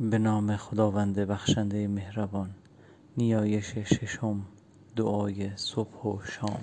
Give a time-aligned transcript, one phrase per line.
[0.00, 2.50] به نام خداوند بخشنده مهربان
[3.16, 4.46] نیایش ششم
[4.96, 6.60] دعای صبح و شام.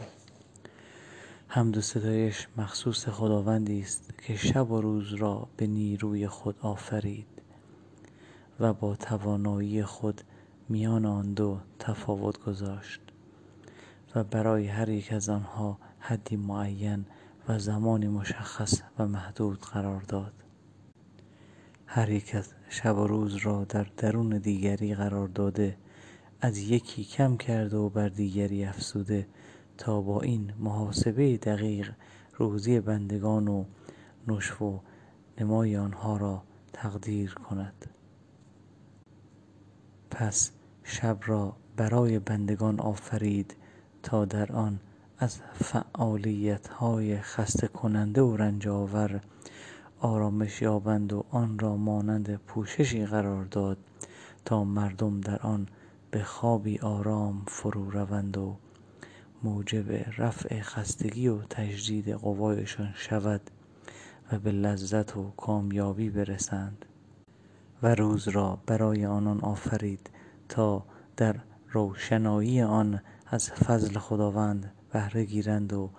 [1.47, 7.27] حمد و ستایش مخصوص خداوندی است که شب و روز را به نیروی خود آفرید
[8.59, 10.21] و با توانایی خود
[10.69, 13.01] میان آن دو تفاوت گذاشت
[14.15, 17.05] و برای هر یک از آنها حدی معین
[17.47, 20.33] و زمانی مشخص و محدود قرار داد.
[21.85, 25.77] هر یک از شب و روز را در درون دیگری قرار داده
[26.41, 29.27] از یکی کم کرده و بر دیگری افزوده
[29.77, 31.91] تا با این محاسبه دقیق
[32.35, 33.65] روزی بندگان و
[34.27, 34.79] نشو و
[35.39, 36.43] نمای آنها را
[36.73, 37.89] تقدیر کند.
[40.11, 40.51] پس
[40.83, 43.55] شب را برای بندگان آفرید
[44.03, 44.79] تا در آن
[45.19, 49.21] از فعالیت های خسته کننده و رنج آور
[49.99, 53.77] آرامش یابند و آن را مانند پوششی قرار داد
[54.45, 55.67] تا مردم در آن
[56.11, 58.55] به خوابی آرام فرو روند و
[59.43, 63.41] موجب رفع خستگی و تجدید قوایشان شود
[64.31, 66.85] و به لذت و کامیابی برسند
[67.83, 70.09] و روز را برای آنان آفرید
[70.49, 70.83] تا
[71.17, 71.35] در
[71.71, 75.89] روشنایی آن از فضل خداوند بهره گیرند و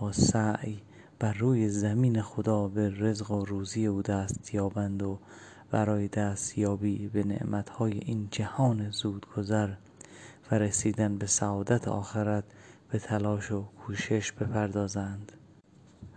[0.00, 0.82] با سعی
[1.20, 5.18] بر روی زمین خدا به رزق و روزی او دست یابند و
[5.70, 9.70] برای دستیابی به نعمتهای این جهان زودگذر
[10.50, 12.44] و رسیدن به سعادت آخرت
[12.90, 15.32] به تلاش و کوشش بپردازند.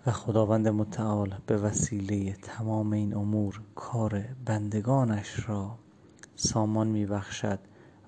[0.05, 5.77] و خداوند متعال به وسیله تمام این امور کار بندگانش را
[6.35, 7.59] سامان می بخشد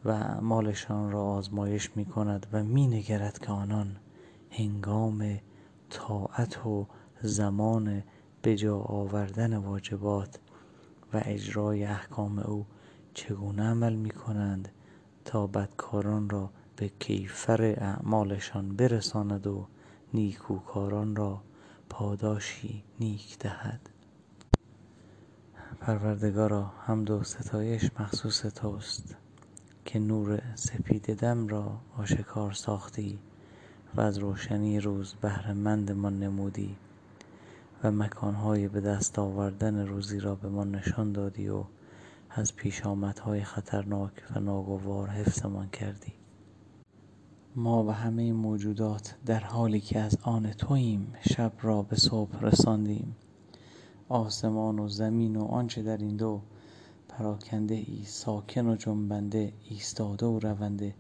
[0.06, 3.96] و اعمالشان را آزمایش می کند و می نگرد که آنان
[4.50, 5.40] هنگام
[5.94, 6.88] طاعت و
[7.22, 8.04] زمان
[8.42, 10.40] به جا آوردن واجبات
[11.14, 12.66] و اجرای احکام او
[13.14, 14.70] چگونه عمل می کنند
[15.26, 19.68] تا بدکاران را به کیفر اعمالشان برساند و
[20.14, 21.42] نیکوکاران را
[21.90, 23.90] پاداشی نیک دهد؟
[25.80, 29.16] پروردگارا حمد و ستایش مخصوص توست
[29.86, 33.20] که نور سپید دم را آشکار ساختی.
[33.96, 36.76] و از روشنی روز بهرهمندمان نمودی
[37.84, 41.64] و مکانهای به دست آوردن روزی را بمان نشان دادی و
[42.30, 46.14] از پیشامدهای خطرناک و ناگوار حفظمان کردی.
[47.56, 53.16] ما و همه موجودات در حالی که از آن توییم شب را به صبح رساندیم.
[54.10, 56.42] آسمان و زمین و آنچه در این دو
[57.10, 60.96] پراکنده ای ساکن و جنبنده ایستاده و رونده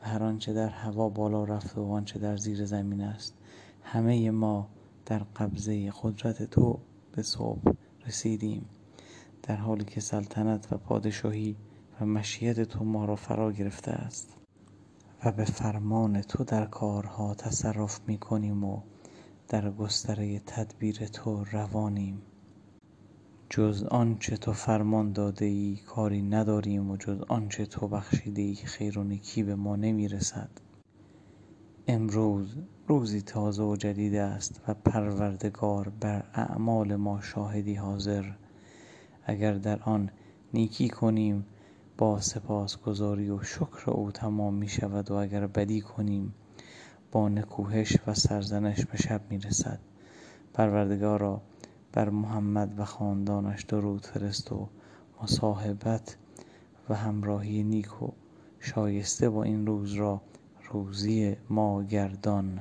[0.00, 3.34] هر آنچه در هوا بالا رفته و آنچه در زیر زمین است
[3.82, 4.68] همه ما
[5.06, 6.78] در قبضه قدرت تو
[7.12, 7.72] به صبح
[8.06, 8.66] رسیدیم.
[9.42, 11.56] در حالی که سلطنت و پادشاهی
[12.00, 14.36] و مشیت تو ما را فرا گرفته است
[15.24, 18.80] و به فرمان تو در کارها تصرف می کنیم و
[19.48, 22.22] در گستره تدبیر تو روانیم.
[23.50, 28.98] جز آنچه تو فرمان داده ای کاری نداریم و جز آنچه تو بخشیده ای خیر
[28.98, 30.50] و نیکی به ما نمی رسد
[31.86, 32.56] امروز
[32.88, 38.24] روزی تازه و جدید است و پروردگار بر اعمال ما شاهدی حاضر.
[39.24, 40.10] اگر در آن
[40.54, 41.46] نیکی کنیم
[41.98, 46.34] با سپاسگزاری و شکر او تمام می شود و اگر بدی کنیم
[47.12, 49.80] با نکوهش و سرزنش به شب می رسد
[50.54, 51.42] پروردگارا
[51.92, 54.68] بر محمد و خاندانش درود فرست و
[55.22, 56.16] مصاحبت
[56.88, 58.08] و همراهی نیک و
[58.60, 60.20] شایسته با این روز را
[60.72, 62.60] روزی ما گردان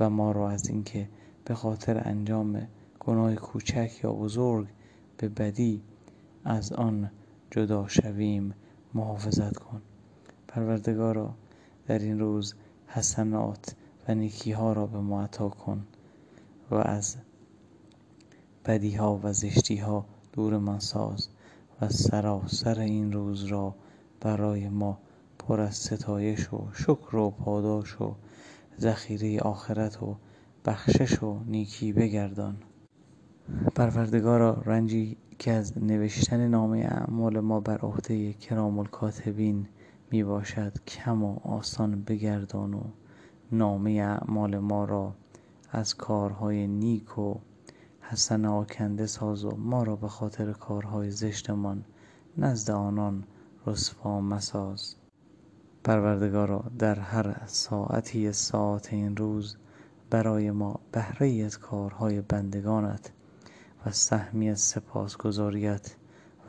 [0.00, 1.08] و ما را از اینکه
[1.44, 2.68] به خاطر انجام
[3.00, 4.68] گناه کوچک یا بزرگ
[5.16, 5.82] به بدی
[6.44, 7.10] از آن
[7.50, 8.54] جدا شویم
[8.94, 9.82] محافظت کن.
[10.48, 11.34] پروردگارا
[11.86, 12.54] در این روز
[12.86, 13.74] حسنات
[14.08, 15.86] و نیکیها را به ما عطا کن
[16.70, 17.16] و از
[18.66, 21.28] بدیها و زشتیها دورمان ساز
[21.80, 23.74] و سراسر این روز را
[24.20, 24.98] برای ما
[25.38, 28.14] پر از ستایش و شکر و پاداش و
[28.80, 30.16] ذخیره آخرت و
[30.64, 32.56] بخشش و نیکی بگردان.
[33.74, 39.68] پروردگارا رنجی که از نوشتن نامه اعمال ما بر عهده کرام الکاتبین
[40.10, 42.82] می باشد کم و آسان بگردان و
[43.52, 45.14] نامه اعمال ما را
[45.70, 47.34] از کارهای نیک و
[48.02, 51.84] حسنه آکنده ساز و ما را به خاطر کارهای زشتمان
[52.38, 53.24] نزد آنان
[53.66, 54.94] رسوا مساز.
[55.84, 59.56] پروردگارا در هر ساعتی از ساعات این روز
[60.10, 63.12] برای ما بهره از کارهای بندگانت
[63.86, 65.96] و سهمی از سپاسگزاریت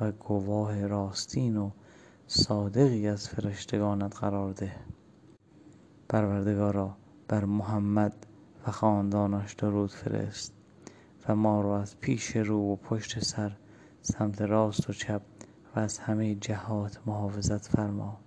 [0.02, 1.70] و گواه راستین و
[2.28, 4.76] صادقی از فرشتگانت قرار ده.
[6.10, 6.98] پروردگارا
[7.28, 8.26] بر محمد
[8.68, 10.54] و خاندانش درود فرست.
[11.30, 13.58] و ما را از پیش رو و پشت سر
[14.02, 15.22] سمت راست و چپ
[15.75, 18.18] و از همه جهات محافظت فرما.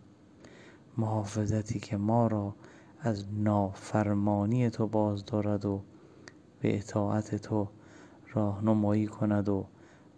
[0.98, 2.54] محافظتی که ما را
[3.00, 5.82] از نافرمانی تو باز دارد و
[6.60, 7.68] به اطاعت تو
[8.32, 9.66] راهنمایی کند و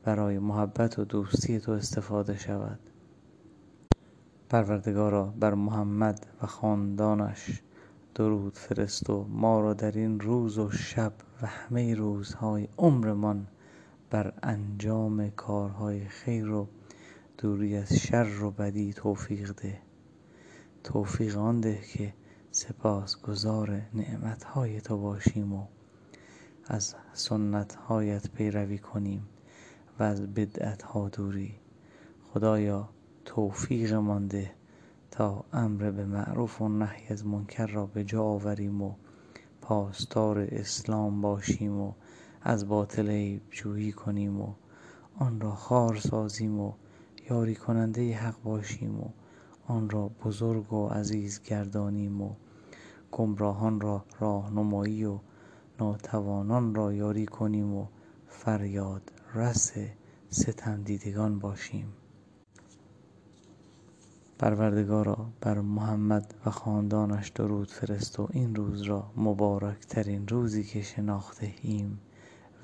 [0.02, 2.78] برای محبت و دوستی تو استفاده شود.
[4.50, 7.62] پروردگارا بر محمد و خاندانش
[8.18, 11.12] درود فرست و ما را در این روز و شب
[11.42, 13.46] و همه روزهای عمرمان
[14.10, 16.68] بر انجام کارهای خیر و
[17.38, 19.78] دوری از شر و بدی توفیق ده.
[20.84, 22.14] توفیق آن ده که
[22.50, 25.66] سپاسگزار نعمتهای تو باشیم و
[26.66, 29.28] از سنتهایت پیروی کنیم
[29.98, 31.54] و از بدعتها دوری.
[32.32, 32.88] خدایا
[33.24, 34.57] توفیقمان ده
[35.18, 38.94] تا امر به معروف و نهی از منکر را به جا آوریم و
[39.60, 41.92] پاسدار اسلام باشیم و
[42.42, 44.54] از باطل جویی کنیم و
[45.18, 46.72] آن را خوار سازیم و
[47.30, 49.08] یاری کننده حق باشیم و
[49.66, 52.34] آن را بزرگ و عزیز گردانیم و
[53.12, 55.18] گمراهان را راهنمایی و
[55.80, 57.86] ناتوانان را یاری کنیم و
[58.28, 59.72] فریادرس
[60.28, 61.92] ستم دیدگان باشیم.
[64.38, 70.82] پروردگارا بر محمد و خاندانش درود فرست و این روز را مبارک ترین روزی که
[70.82, 72.00] شناخته ایم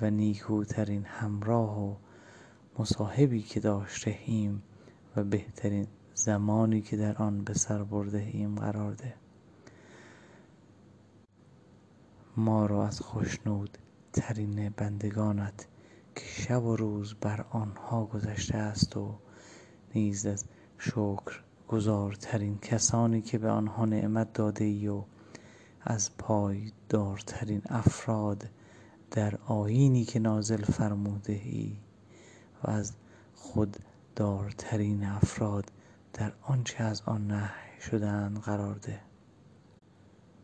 [0.01, 1.95] و نیکوترین همراه و
[2.79, 4.63] مصاحبی که داشته ایم
[5.17, 9.15] و بهترین زمانی که در آن به سر برده ایم قرار ده.
[12.37, 15.67] ما را از خشنودترین بندگانت
[16.15, 19.15] که شب و روز بر آنها گذشته است و
[19.95, 20.45] نیز از
[21.65, 25.03] شکرگزارترین کسانی که به آنها نعمت داده ای و
[25.81, 28.49] از پایدارترین افراد
[29.11, 31.77] در آیینی که نازل فرموده ای
[32.65, 32.93] و از
[33.35, 35.73] خوددارترین افراد
[36.13, 39.01] در آنچه از آن نهی شده اند قرار ده.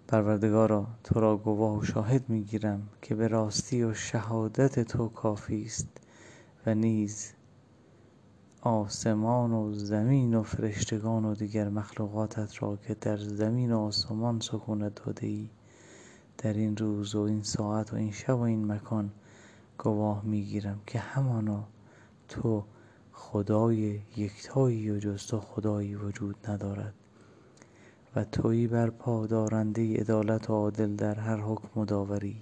[0.09, 5.65] پروردگارا تو را گواه و شاهد می گیرم که به راستی و شهادت تو کافی
[5.65, 5.89] است
[6.67, 7.33] و نیز
[8.63, 15.05] آسمان و زمین و فرشتگان و دیگر مخلوقاتت را که در زمین و آسمان سکونت
[15.05, 15.49] داده ای.
[16.39, 19.11] در این روز و این ساعت و این شب و این مکان
[19.79, 21.65] گواه می گیرم که همانا
[22.29, 22.65] تو
[23.13, 26.95] خدای یکتایی و جز تو خدایی وجود ندارد.
[28.17, 32.37] و تویی برپا دارنده عدالت و عادل در هر حکم و داوری.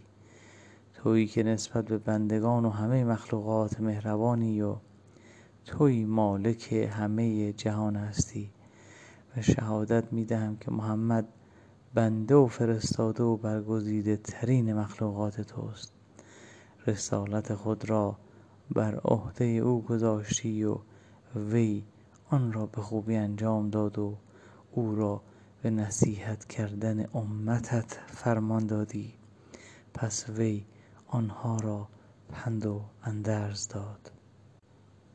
[0.95, 4.77] تویی که نسبت به بندگان و همه مخلوقات مهربانی و
[5.69, 8.51] تویی مالک همه جهان هستی
[9.37, 11.29] و شهادت می دهم که محمد
[11.95, 15.93] بنده و فرستاده و برگزیده ترین مخلوقات توست.
[16.87, 18.19] رسالت خود را
[18.71, 20.79] بر عهده او گذاشتی و
[21.37, 21.85] وی
[22.31, 24.17] آن را به خوبی انجام داد و
[24.73, 25.23] او را
[25.63, 29.15] به نصیحت کردن امتت فرمان دادی.
[29.95, 30.65] پس وی
[31.07, 31.89] آنها را
[32.29, 34.18] پند و اندرز داد.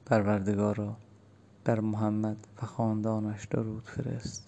[0.06, 0.98] پروردگارا
[1.64, 4.48] بر محمد و خاندانش درود فرست.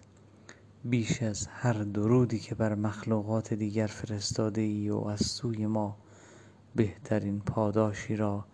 [0.84, 5.98] بیش از هر درودی که بر مخلوقات دیگر فرستاده ای و از سوی ما
[6.76, 8.46] بهترین پاداشی را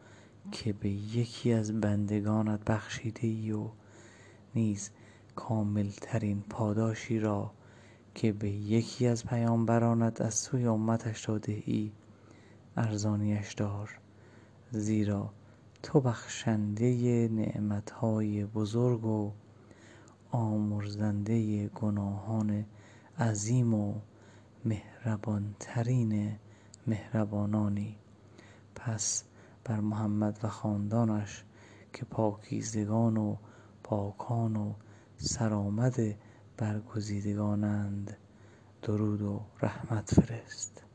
[0.51, 3.69] که به یکی از بندگانت بخشیده ای و
[4.55, 4.89] نیز
[5.35, 7.51] کاملترین پاداشی را
[8.15, 11.91] که به یکی از پیامبرانت از سوی امتش داده ای
[12.77, 13.99] ارزانیش دار.
[14.71, 15.33] زیرا
[15.83, 19.31] تو بخشنده نعمتهای بزرگ و
[20.31, 22.65] آمرزنده گناهان
[23.19, 23.93] عظیم و
[24.65, 26.35] مهربانترین
[26.87, 27.97] مهربانانی.
[28.75, 29.23] پس
[29.63, 31.43] بر محمد و خاندانش
[31.93, 33.35] که پاکیزگان و
[33.83, 34.73] پاکان و
[35.17, 35.95] سرآمد
[36.57, 38.17] برگزیدگانند
[38.81, 40.90] درود و رحمت فرست.